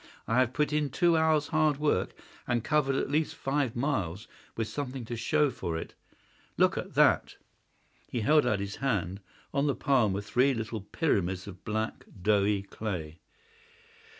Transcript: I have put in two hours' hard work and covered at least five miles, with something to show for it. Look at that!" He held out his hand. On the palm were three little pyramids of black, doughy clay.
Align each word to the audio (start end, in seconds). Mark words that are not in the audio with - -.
I 0.27 0.39
have 0.39 0.53
put 0.53 0.73
in 0.73 0.89
two 0.89 1.15
hours' 1.15 1.49
hard 1.49 1.77
work 1.77 2.15
and 2.47 2.63
covered 2.63 2.95
at 2.95 3.11
least 3.11 3.35
five 3.35 3.75
miles, 3.75 4.27
with 4.57 4.67
something 4.67 5.05
to 5.05 5.15
show 5.15 5.51
for 5.51 5.77
it. 5.77 5.93
Look 6.57 6.75
at 6.75 6.95
that!" 6.95 7.35
He 8.07 8.21
held 8.21 8.43
out 8.47 8.59
his 8.59 8.77
hand. 8.77 9.19
On 9.53 9.67
the 9.67 9.75
palm 9.75 10.11
were 10.13 10.21
three 10.21 10.55
little 10.55 10.81
pyramids 10.81 11.45
of 11.45 11.63
black, 11.63 12.05
doughy 12.23 12.63
clay. 12.63 13.19